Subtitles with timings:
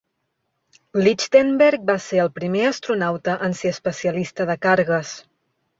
[1.07, 5.19] Lichtenberg va ser el primer astronauta en ser especialista de cargues.